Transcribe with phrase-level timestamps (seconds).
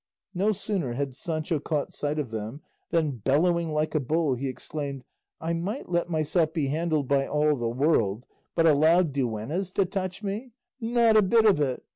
[0.33, 5.03] No sooner had Sancho caught sight of them than, bellowing like a bull, he exclaimed,
[5.39, 8.25] "I might let myself be handled by all the world;
[8.55, 11.83] but allow duennas to touch me not a bit of it!